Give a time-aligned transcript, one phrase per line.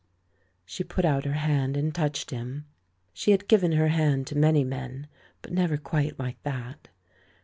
[0.65, 2.65] She put out her hand and touched him.
[3.13, 5.05] She had given her hand to many men,
[5.43, 6.87] but never quite like that.